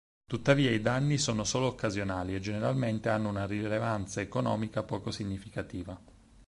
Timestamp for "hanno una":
3.09-3.45